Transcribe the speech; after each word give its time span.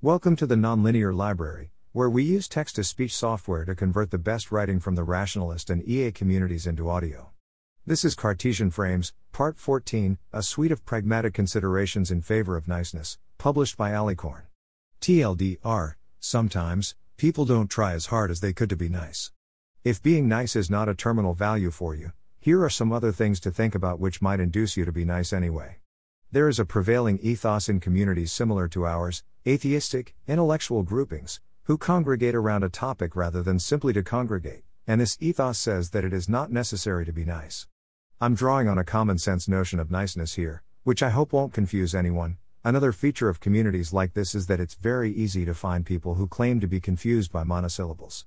Welcome 0.00 0.36
to 0.36 0.46
the 0.46 0.54
Nonlinear 0.54 1.12
Library, 1.12 1.72
where 1.90 2.08
we 2.08 2.22
use 2.22 2.46
text 2.46 2.76
to 2.76 2.84
speech 2.84 3.12
software 3.12 3.64
to 3.64 3.74
convert 3.74 4.12
the 4.12 4.16
best 4.16 4.52
writing 4.52 4.78
from 4.78 4.94
the 4.94 5.02
rationalist 5.02 5.70
and 5.70 5.82
EA 5.82 6.12
communities 6.12 6.68
into 6.68 6.88
audio. 6.88 7.30
This 7.84 8.04
is 8.04 8.14
Cartesian 8.14 8.70
Frames, 8.70 9.12
Part 9.32 9.58
14, 9.58 10.18
a 10.32 10.44
suite 10.44 10.70
of 10.70 10.84
pragmatic 10.84 11.34
considerations 11.34 12.12
in 12.12 12.22
favor 12.22 12.56
of 12.56 12.68
niceness, 12.68 13.18
published 13.38 13.76
by 13.76 13.90
Alicorn. 13.90 14.42
TLDR, 15.00 15.94
sometimes, 16.20 16.94
people 17.16 17.44
don't 17.44 17.68
try 17.68 17.92
as 17.92 18.06
hard 18.06 18.30
as 18.30 18.38
they 18.38 18.52
could 18.52 18.70
to 18.70 18.76
be 18.76 18.88
nice. 18.88 19.32
If 19.82 20.00
being 20.00 20.28
nice 20.28 20.54
is 20.54 20.70
not 20.70 20.88
a 20.88 20.94
terminal 20.94 21.34
value 21.34 21.72
for 21.72 21.96
you, 21.96 22.12
here 22.38 22.62
are 22.62 22.70
some 22.70 22.92
other 22.92 23.10
things 23.10 23.40
to 23.40 23.50
think 23.50 23.74
about 23.74 23.98
which 23.98 24.22
might 24.22 24.38
induce 24.38 24.76
you 24.76 24.84
to 24.84 24.92
be 24.92 25.04
nice 25.04 25.32
anyway. 25.32 25.77
There 26.30 26.50
is 26.50 26.60
a 26.60 26.66
prevailing 26.66 27.18
ethos 27.22 27.70
in 27.70 27.80
communities 27.80 28.32
similar 28.32 28.68
to 28.68 28.84
ours, 28.84 29.22
atheistic, 29.46 30.14
intellectual 30.26 30.82
groupings, 30.82 31.40
who 31.62 31.78
congregate 31.78 32.34
around 32.34 32.62
a 32.62 32.68
topic 32.68 33.16
rather 33.16 33.42
than 33.42 33.58
simply 33.58 33.94
to 33.94 34.02
congregate, 34.02 34.62
and 34.86 35.00
this 35.00 35.16
ethos 35.20 35.58
says 35.58 35.88
that 35.90 36.04
it 36.04 36.12
is 36.12 36.28
not 36.28 36.52
necessary 36.52 37.06
to 37.06 37.14
be 37.14 37.24
nice. 37.24 37.66
I'm 38.20 38.34
drawing 38.34 38.68
on 38.68 38.76
a 38.76 38.84
common 38.84 39.16
sense 39.16 39.48
notion 39.48 39.80
of 39.80 39.90
niceness 39.90 40.34
here, 40.34 40.62
which 40.82 41.02
I 41.02 41.08
hope 41.08 41.32
won't 41.32 41.54
confuse 41.54 41.94
anyone. 41.94 42.36
Another 42.62 42.92
feature 42.92 43.30
of 43.30 43.40
communities 43.40 43.94
like 43.94 44.12
this 44.12 44.34
is 44.34 44.48
that 44.48 44.60
it's 44.60 44.74
very 44.74 45.10
easy 45.10 45.46
to 45.46 45.54
find 45.54 45.86
people 45.86 46.16
who 46.16 46.26
claim 46.26 46.60
to 46.60 46.66
be 46.66 46.78
confused 46.78 47.32
by 47.32 47.42
monosyllables. 47.42 48.26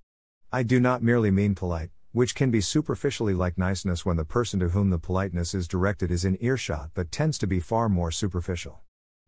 I 0.52 0.64
do 0.64 0.80
not 0.80 1.04
merely 1.04 1.30
mean 1.30 1.54
polite, 1.54 1.92
which 2.12 2.36
can 2.36 2.52
be 2.52 2.60
superficially 2.60 3.34
like 3.34 3.58
niceness 3.58 4.06
when 4.06 4.18
the 4.18 4.26
person 4.26 4.60
to 4.60 4.70
whom 4.70 4.90
the 4.90 5.00
politeness 5.00 5.54
is 5.54 5.68
directed 5.68 6.12
is 6.12 6.26
in 6.26 6.38
earshot 6.42 6.90
but 6.94 7.12
tends 7.12 7.38
to 7.38 7.48
be 7.48 7.60
far 7.60 7.88
more 7.88 8.12
superficial. 8.12 8.82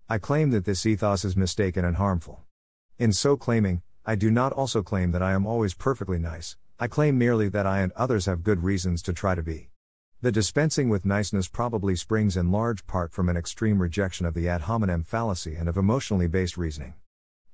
I 0.09 0.17
claim 0.17 0.51
that 0.51 0.65
this 0.65 0.85
ethos 0.85 1.23
is 1.23 1.37
mistaken 1.37 1.85
and 1.85 1.95
harmful. 1.95 2.43
In 2.99 3.13
so 3.13 3.37
claiming, 3.37 3.81
I 4.05 4.15
do 4.15 4.29
not 4.29 4.51
also 4.51 4.83
claim 4.83 5.11
that 5.11 5.23
I 5.23 5.31
am 5.31 5.47
always 5.47 5.73
perfectly 5.73 6.19
nice, 6.19 6.57
I 6.77 6.87
claim 6.87 7.17
merely 7.17 7.47
that 7.49 7.65
I 7.65 7.79
and 7.79 7.93
others 7.93 8.25
have 8.25 8.43
good 8.43 8.63
reasons 8.63 9.01
to 9.03 9.13
try 9.13 9.33
to 9.33 9.41
be. 9.41 9.69
The 10.21 10.31
dispensing 10.31 10.89
with 10.89 11.05
niceness 11.05 11.47
probably 11.47 11.95
springs 11.95 12.35
in 12.35 12.51
large 12.51 12.85
part 12.85 13.13
from 13.13 13.29
an 13.29 13.37
extreme 13.37 13.81
rejection 13.81 14.25
of 14.25 14.33
the 14.33 14.49
ad 14.49 14.61
hominem 14.61 15.03
fallacy 15.03 15.55
and 15.55 15.69
of 15.69 15.77
emotionally 15.77 16.27
based 16.27 16.57
reasoning. 16.57 16.95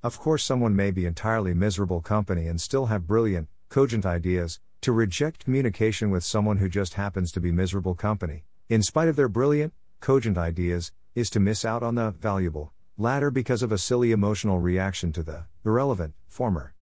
Of 0.02 0.18
course, 0.18 0.44
someone 0.44 0.74
may 0.74 0.90
be 0.90 1.06
entirely 1.06 1.54
miserable 1.54 2.00
company 2.00 2.48
and 2.48 2.60
still 2.60 2.86
have 2.86 3.06
brilliant, 3.06 3.48
cogent 3.68 4.06
ideas, 4.06 4.58
to 4.82 4.92
reject 4.92 5.44
communication 5.44 6.10
with 6.10 6.24
someone 6.24 6.56
who 6.56 6.68
just 6.68 6.94
happens 6.94 7.30
to 7.32 7.40
be 7.40 7.52
miserable 7.52 7.94
company, 7.94 8.44
in 8.68 8.82
spite 8.82 9.08
of 9.08 9.16
their 9.16 9.28
brilliant, 9.28 9.74
cogent 10.00 10.38
ideas, 10.38 10.92
is 11.14 11.28
to 11.30 11.40
miss 11.40 11.64
out 11.64 11.82
on 11.82 11.96
the 11.96 12.12
valuable 12.12 12.72
latter 12.96 13.30
because 13.30 13.62
of 13.62 13.72
a 13.72 13.78
silly 13.78 14.12
emotional 14.12 14.58
reaction 14.58 15.12
to 15.12 15.22
the 15.22 15.44
irrelevant 15.64 16.14
former. 16.28 16.74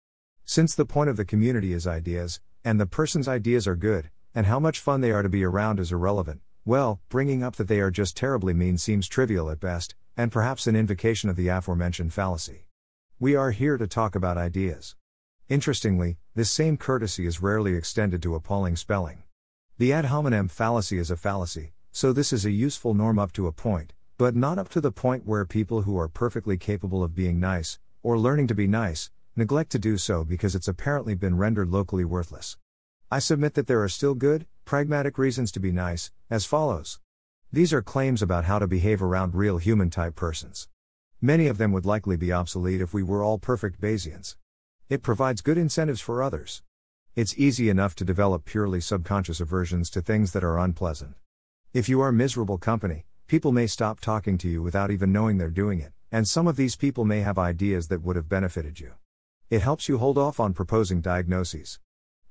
Since 0.45 0.75
the 0.75 0.85
point 0.85 1.11
of 1.11 1.17
the 1.17 1.25
community 1.25 1.73
is 1.73 1.87
ideas, 1.87 2.41
and 2.65 2.81
the 2.81 2.87
person's 2.87 3.29
ideas 3.29 3.67
are 3.67 3.77
good, 3.77 4.11
and 4.35 4.47
how 4.47 4.61
much 4.61 4.81
fun 4.81 5.01
they 5.01 5.13
are 5.13 5.23
to 5.23 5.29
be 5.29 5.45
around 5.45 5.81
is 5.81 5.93
irrelevant, 5.93 6.41
well, 6.65 7.01
bringing 7.09 7.43
up 7.43 7.57
that 7.57 7.69
they 7.69 7.81
are 7.81 7.91
just 7.91 8.17
terribly 8.17 8.53
mean 8.53 8.79
seems 8.79 9.09
trivial 9.09 9.51
at 9.51 9.61
best, 9.61 9.95
and 10.17 10.31
perhaps 10.31 10.67
an 10.67 10.77
invocation 10.77 11.31
of 11.31 11.37
the 11.37 11.49
aforementioned 11.49 12.13
fallacy. 12.13 12.67
We 13.19 13.35
are 13.35 13.53
here 13.53 13.77
to 13.79 13.87
talk 13.87 14.15
about 14.15 14.37
ideas. 14.37 14.95
Interestingly, 15.49 16.19
this 16.35 16.51
same 16.51 16.77
courtesy 16.77 17.25
is 17.25 17.41
rarely 17.41 17.75
extended 17.75 18.23
to 18.23 18.35
appalling 18.35 18.77
spelling. 18.77 19.23
The 19.79 19.95
ad 19.95 20.05
hominem 20.05 20.49
fallacy 20.49 20.99
is 20.99 21.11
a 21.11 21.17
fallacy, 21.17 21.73
so 21.91 22.13
this 22.13 22.35
is 22.35 22.45
a 22.45 22.51
useful 22.51 22.93
norm 22.93 23.19
up 23.19 23.33
to 23.33 23.47
a 23.47 23.53
point, 23.53 23.95
but 24.19 24.37
not 24.37 24.59
up 24.59 24.69
to 24.71 24.81
the 24.83 24.93
point 24.93 25.25
where 25.25 25.47
people 25.47 25.83
who 25.83 25.99
are 25.99 26.07
perfectly 26.07 26.59
capable 26.59 27.03
of 27.03 27.15
being 27.15 27.41
nice, 27.41 27.79
or 28.03 28.19
learning 28.19 28.47
to 28.49 28.55
be 28.55 28.67
nice, 28.67 29.11
neglect 29.37 29.73
to 29.73 29.79
do 29.79 29.97
so 29.97 30.23
because 30.23 30.55
it's 30.55 30.69
apparently 30.69 31.15
been 31.15 31.39
rendered 31.39 31.71
locally 31.71 32.05
worthless. 32.05 32.59
I 33.11 33.19
submit 33.19 33.55
that 33.55 33.67
there 33.67 33.83
are 33.83 33.89
still 33.89 34.15
good, 34.15 34.47
pragmatic 34.67 35.17
reasons 35.17 35.51
to 35.53 35.61
be 35.61 35.73
nice, 35.73 36.11
as 36.29 36.45
follows. 36.45 37.01
These 37.51 37.73
are 37.73 37.81
claims 37.81 38.21
about 38.21 38.45
how 38.45 38.59
to 38.59 38.67
behave 38.67 39.03
around 39.03 39.35
real 39.35 39.57
human 39.57 39.89
type 39.89 40.15
persons. 40.15 40.69
Many 41.23 41.47
of 41.47 41.57
them 41.57 41.73
would 41.73 41.87
likely 41.87 42.19
be 42.19 42.33
obsolete 42.33 42.83
if 42.83 42.93
we 42.93 43.03
were 43.03 43.23
all 43.23 43.39
perfect 43.39 43.81
Bayesians. 43.81 44.37
It 44.89 45.03
provides 45.03 45.43
good 45.43 45.59
incentives 45.59 46.01
for 46.01 46.23
others. 46.23 46.63
It's 47.15 47.39
easy 47.39 47.69
enough 47.69 47.95
to 47.97 48.07
develop 48.07 48.47
purely 48.47 48.81
subconscious 48.81 49.39
aversions 49.39 49.91
to 49.91 50.01
things 50.01 50.33
that 50.33 50.43
are 50.43 50.59
unpleasant. 50.59 51.15
If 51.75 51.91
you 51.91 52.01
are 52.01 52.11
miserable 52.11 52.57
company, 52.57 53.05
people 53.27 53.53
may 53.53 53.67
stop 53.67 54.01
talking 54.01 54.39
to 54.39 54.49
you 54.49 54.63
without 54.63 54.91
even 54.91 55.13
knowing 55.13 55.37
they're 55.37 55.51
doing 55.51 55.79
it, 55.81 55.93
and 56.11 56.27
some 56.27 56.47
of 56.47 56.57
these 56.57 56.75
people 56.75 57.05
may 57.05 57.21
have 57.21 57.39
ideas 57.39 57.89
that 57.89 58.03
would 58.03 58.17
have 58.17 58.31
benefited 58.31 58.81
you. 58.81 58.95
It 59.51 59.61
helps 59.61 59.91
you 59.91 59.99
hold 59.99 60.17
off 60.17 60.41
on 60.41 60.55
proposing 60.55 61.03
diagnoses. 61.03 61.81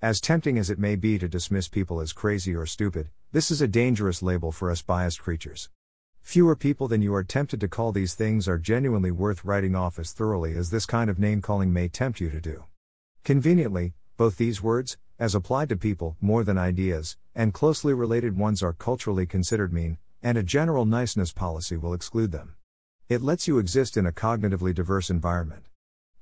As 0.01 0.19
tempting 0.19 0.57
as 0.57 0.71
it 0.71 0.79
may 0.79 0.95
be 0.95 1.19
to 1.19 1.27
dismiss 1.27 1.67
people 1.67 2.01
as 2.01 2.11
crazy 2.11 2.55
or 2.55 2.65
stupid, 2.65 3.09
this 3.31 3.51
is 3.51 3.61
a 3.61 3.67
dangerous 3.67 4.23
label 4.23 4.51
for 4.51 4.71
us 4.71 4.81
biased 4.81 5.21
creatures. 5.21 5.69
Fewer 6.27 6.57
people 6.57 6.89
than 6.89 7.01
you 7.01 7.15
are 7.15 7.23
tempted 7.23 7.61
to 7.61 7.69
call 7.69 7.93
these 7.93 8.13
things 8.13 8.49
are 8.49 8.57
genuinely 8.57 9.11
worth 9.11 9.45
writing 9.45 9.77
off 9.77 9.97
as 9.97 10.11
thoroughly 10.11 10.57
as 10.57 10.71
this 10.71 10.85
kind 10.85 11.09
of 11.09 11.17
name 11.17 11.41
calling 11.41 11.71
may 11.71 11.87
tempt 11.87 12.19
you 12.19 12.29
to 12.29 12.41
do. 12.41 12.65
Conveniently, 13.23 13.93
both 14.17 14.35
these 14.35 14.61
words, 14.61 14.97
as 15.17 15.33
applied 15.33 15.69
to 15.69 15.77
people 15.77 16.17
more 16.19 16.43
than 16.43 16.57
ideas, 16.57 17.15
and 17.33 17.53
closely 17.53 17.93
related 17.93 18.37
ones 18.37 18.61
are 18.61 18.73
culturally 18.73 19.25
considered 19.25 19.71
mean, 19.71 19.99
and 20.21 20.37
a 20.37 20.43
general 20.43 20.83
niceness 20.85 21.31
policy 21.31 21.77
will 21.77 21.93
exclude 21.93 22.33
them. 22.33 22.55
It 23.07 23.21
lets 23.21 23.47
you 23.47 23.57
exist 23.57 23.95
in 23.95 24.05
a 24.05 24.11
cognitively 24.11 24.75
diverse 24.75 25.09
environment. 25.09 25.67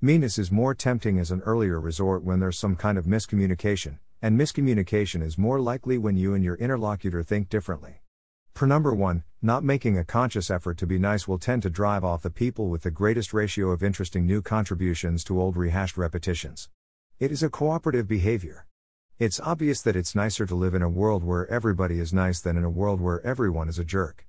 Meanness 0.02 0.38
is 0.38 0.52
more 0.52 0.76
tempting 0.76 1.18
as 1.18 1.32
an 1.32 1.42
earlier 1.42 1.80
resort 1.80 2.24
when 2.24 2.40
there's 2.40 2.60
some 2.60 2.76
kind 2.76 3.00
of 3.00 3.06
miscommunication, 3.06 3.98
and 4.22 4.40
miscommunication 4.40 5.24
is 5.24 5.40
more 5.40 5.60
likely 5.60 5.98
when 5.98 6.16
you 6.16 6.36
and 6.36 6.44
your 6.44 6.58
interlocutor 6.58 7.24
think 7.24 7.50
differently. 7.50 8.04
Per 8.56 8.66
number 8.66 8.94
1, 8.94 9.22
not 9.42 9.66
making 9.66 9.98
a 9.98 10.06
conscious 10.06 10.50
effort 10.50 10.78
to 10.78 10.88
be 10.88 10.98
nice 10.98 11.28
will 11.28 11.38
tend 11.38 11.62
to 11.64 11.70
drive 11.70 12.06
off 12.06 12.22
the 12.22 12.30
people 12.30 12.70
with 12.70 12.84
the 12.84 12.90
greatest 12.90 13.34
ratio 13.34 13.70
of 13.72 13.84
interesting 13.84 14.26
new 14.26 14.42
contributions 14.42 15.26
to 15.26 15.42
old 15.42 15.58
rehashed 15.58 15.98
repetitions. 15.98 16.70
It 17.20 17.34
is 17.34 17.44
a 17.44 17.50
cooperative 17.50 18.08
behavior. 18.08 18.66
It's 19.20 19.42
obvious 19.42 19.82
that 19.82 19.98
it's 19.98 20.16
nicer 20.16 20.46
to 20.46 20.56
live 20.56 20.74
in 20.74 20.82
a 20.82 20.88
world 20.88 21.22
where 21.22 21.52
everybody 21.52 22.00
is 22.00 22.14
nice 22.14 22.40
than 22.40 22.56
in 22.56 22.64
a 22.64 22.70
world 22.70 23.02
where 23.02 23.20
everyone 23.28 23.68
is 23.68 23.78
a 23.78 23.84
jerk. 23.84 24.26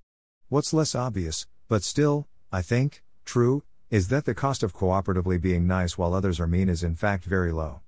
What's 0.49 0.75
less 0.75 0.97
obvious, 0.97 1.47
but 1.69 1.85
still, 1.85 2.27
I 2.51 2.63
think, 2.63 3.05
true, 3.25 3.63
is 3.91 4.09
that 4.09 4.25
the 4.25 4.35
cost 4.35 4.65
of 4.65 4.75
cooperatively 4.75 5.41
being 5.41 5.69
nice 5.69 5.97
while 5.97 6.13
others 6.13 6.41
are 6.41 6.49
mean 6.49 6.69
is 6.69 6.83
in 6.83 6.97
fact 6.97 7.25
very 7.27 7.53
low. 7.53 7.83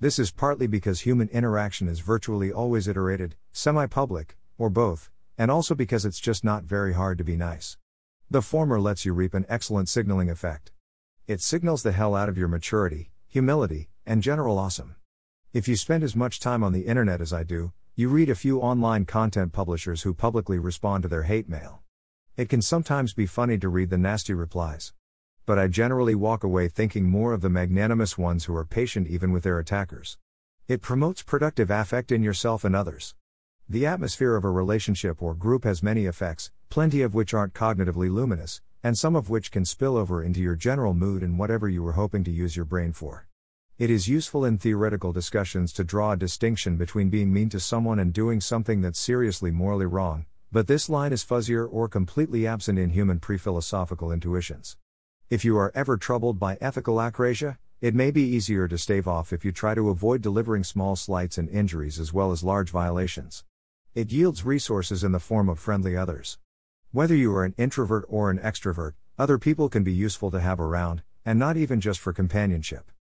This 0.00 0.18
is 0.18 0.32
partly 0.32 0.66
because 0.66 1.00
human 1.00 1.30
interaction 1.30 1.88
is 1.88 2.00
virtually 2.00 2.52
always 2.52 2.88
iterated, 2.88 3.36
semi 3.52 3.86
public, 3.86 4.36
or 4.58 4.68
both, 4.68 5.10
and 5.38 5.50
also 5.50 5.74
because 5.74 6.04
it's 6.04 6.18
just 6.18 6.44
not 6.44 6.64
very 6.64 6.92
hard 6.92 7.16
to 7.16 7.24
be 7.24 7.36
nice. 7.36 7.78
The 8.28 8.42
former 8.42 8.80
lets 8.80 9.06
you 9.06 9.14
reap 9.14 9.32
an 9.32 9.46
excellent 9.48 9.88
signaling 9.88 10.28
effect. 10.28 10.72
It 11.28 11.40
signals 11.40 11.84
the 11.84 11.92
hell 11.92 12.16
out 12.16 12.28
of 12.28 12.36
your 12.36 12.48
maturity, 12.48 13.12
humility, 13.28 13.88
and 14.04 14.22
general 14.22 14.58
awesome. 14.58 14.96
If 15.52 15.68
you 15.68 15.76
spend 15.76 16.02
as 16.02 16.16
much 16.16 16.40
time 16.40 16.64
on 16.64 16.72
the 16.72 16.86
internet 16.86 17.20
as 17.20 17.32
I 17.32 17.44
do, 17.44 17.72
you 17.94 18.08
read 18.08 18.28
a 18.28 18.34
few 18.34 18.60
online 18.60 19.06
content 19.06 19.52
publishers 19.52 20.02
who 20.02 20.12
publicly 20.12 20.58
respond 20.58 21.02
to 21.04 21.08
their 21.08 21.22
hate 21.22 21.48
mail. 21.48 21.82
It 22.36 22.48
can 22.48 22.60
sometimes 22.60 23.14
be 23.14 23.26
funny 23.26 23.58
to 23.58 23.68
read 23.68 23.90
the 23.90 23.98
nasty 23.98 24.34
replies. 24.34 24.92
But 25.46 25.58
I 25.58 25.68
generally 25.68 26.14
walk 26.14 26.44
away 26.44 26.68
thinking 26.68 27.08
more 27.08 27.32
of 27.32 27.40
the 27.40 27.48
magnanimous 27.48 28.18
ones 28.18 28.44
who 28.44 28.54
are 28.54 28.64
patient 28.64 29.08
even 29.08 29.32
with 29.32 29.44
their 29.44 29.58
attackers. 29.58 30.18
It 30.66 30.82
promotes 30.82 31.22
productive 31.22 31.70
affect 31.70 32.12
in 32.12 32.22
yourself 32.22 32.64
and 32.64 32.76
others. 32.76 33.14
The 33.70 33.84
atmosphere 33.84 34.34
of 34.34 34.44
a 34.44 34.50
relationship 34.50 35.20
or 35.20 35.34
group 35.34 35.64
has 35.64 35.82
many 35.82 36.06
effects, 36.06 36.50
plenty 36.70 37.02
of 37.02 37.12
which 37.12 37.34
aren't 37.34 37.52
cognitively 37.52 38.10
luminous, 38.10 38.62
and 38.82 38.96
some 38.96 39.14
of 39.14 39.28
which 39.28 39.50
can 39.50 39.66
spill 39.66 39.98
over 39.98 40.22
into 40.22 40.40
your 40.40 40.56
general 40.56 40.94
mood 40.94 41.22
and 41.22 41.38
whatever 41.38 41.68
you 41.68 41.82
were 41.82 41.92
hoping 41.92 42.24
to 42.24 42.30
use 42.30 42.56
your 42.56 42.64
brain 42.64 42.94
for. 42.94 43.28
It 43.76 43.90
is 43.90 44.08
useful 44.08 44.42
in 44.46 44.56
theoretical 44.56 45.12
discussions 45.12 45.74
to 45.74 45.84
draw 45.84 46.12
a 46.12 46.16
distinction 46.16 46.78
between 46.78 47.10
being 47.10 47.30
mean 47.30 47.50
to 47.50 47.60
someone 47.60 47.98
and 47.98 48.10
doing 48.10 48.40
something 48.40 48.80
that's 48.80 48.98
seriously 48.98 49.50
morally 49.50 49.84
wrong, 49.84 50.24
but 50.50 50.66
this 50.66 50.88
line 50.88 51.12
is 51.12 51.22
fuzzier 51.22 51.68
or 51.70 51.88
completely 51.88 52.46
absent 52.46 52.78
in 52.78 52.88
human 52.88 53.20
pre 53.20 53.36
philosophical 53.36 54.10
intuitions. 54.10 54.78
If 55.28 55.44
you 55.44 55.58
are 55.58 55.72
ever 55.74 55.98
troubled 55.98 56.38
by 56.38 56.56
ethical 56.62 56.96
akrasia, 56.96 57.58
it 57.82 57.94
may 57.94 58.12
be 58.12 58.22
easier 58.22 58.66
to 58.66 58.78
stave 58.78 59.06
off 59.06 59.30
if 59.30 59.44
you 59.44 59.52
try 59.52 59.74
to 59.74 59.90
avoid 59.90 60.22
delivering 60.22 60.64
small 60.64 60.96
slights 60.96 61.36
and 61.36 61.50
injuries 61.50 62.00
as 62.00 62.14
well 62.14 62.32
as 62.32 62.42
large 62.42 62.70
violations. 62.70 63.44
It 63.98 64.12
yields 64.12 64.44
resources 64.44 65.02
in 65.02 65.10
the 65.10 65.18
form 65.18 65.48
of 65.48 65.58
friendly 65.58 65.96
others. 65.96 66.38
Whether 66.92 67.16
you 67.16 67.34
are 67.34 67.44
an 67.44 67.56
introvert 67.58 68.04
or 68.08 68.30
an 68.30 68.38
extrovert, 68.38 68.92
other 69.18 69.38
people 69.38 69.68
can 69.68 69.82
be 69.82 69.92
useful 69.92 70.30
to 70.30 70.38
have 70.38 70.60
around, 70.60 71.02
and 71.24 71.36
not 71.36 71.56
even 71.56 71.80
just 71.80 71.98
for 71.98 72.12
companionship. 72.12 72.92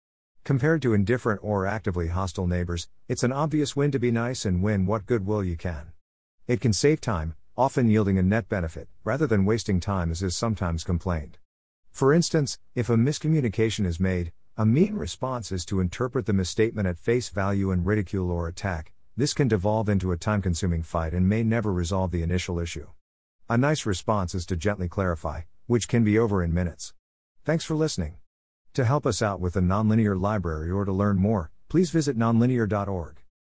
Compared 0.42 0.80
to 0.80 0.94
indifferent 0.94 1.40
or 1.42 1.66
actively 1.66 2.08
hostile 2.08 2.46
neighbors, 2.46 2.88
it's 3.08 3.22
an 3.22 3.30
obvious 3.30 3.76
win 3.76 3.90
to 3.90 3.98
be 3.98 4.10
nice 4.10 4.46
and 4.46 4.62
win 4.62 4.86
what 4.86 5.04
goodwill 5.04 5.44
you 5.44 5.54
can. 5.54 5.92
It 6.46 6.62
can 6.62 6.72
save 6.72 7.02
time, 7.02 7.34
often 7.58 7.90
yielding 7.90 8.16
a 8.16 8.22
net 8.22 8.48
benefit, 8.48 8.88
rather 9.04 9.26
than 9.26 9.44
wasting 9.44 9.80
time 9.80 10.10
as 10.10 10.22
is 10.22 10.34
sometimes 10.34 10.82
complained. 10.82 11.36
For 11.90 12.14
instance, 12.14 12.58
if 12.74 12.88
a 12.88 12.96
miscommunication 12.96 13.84
is 13.84 14.00
made, 14.00 14.32
a 14.56 14.64
mean 14.64 14.94
response 14.94 15.52
is 15.52 15.66
to 15.66 15.80
interpret 15.80 16.24
the 16.24 16.32
misstatement 16.32 16.88
at 16.88 16.96
face 16.96 17.28
value 17.28 17.70
and 17.70 17.84
ridicule 17.84 18.30
or 18.30 18.48
attack. 18.48 18.94
This 19.18 19.32
can 19.32 19.48
devolve 19.48 19.88
into 19.88 20.12
a 20.12 20.18
time 20.18 20.42
consuming 20.42 20.82
fight 20.82 21.14
and 21.14 21.26
may 21.26 21.42
never 21.42 21.72
resolve 21.72 22.10
the 22.10 22.22
initial 22.22 22.58
issue. 22.58 22.88
A 23.48 23.56
nice 23.56 23.86
response 23.86 24.34
is 24.34 24.44
to 24.44 24.56
gently 24.56 24.88
clarify, 24.88 25.42
which 25.66 25.88
can 25.88 26.04
be 26.04 26.18
over 26.18 26.42
in 26.42 26.52
minutes. 26.52 26.92
Thanks 27.42 27.64
for 27.64 27.74
listening. 27.74 28.16
To 28.74 28.84
help 28.84 29.06
us 29.06 29.22
out 29.22 29.40
with 29.40 29.54
the 29.54 29.60
Nonlinear 29.60 30.20
Library 30.20 30.70
or 30.70 30.84
to 30.84 30.92
learn 30.92 31.16
more, 31.16 31.50
please 31.70 31.90
visit 31.90 32.18
nonlinear.org. 32.18 33.22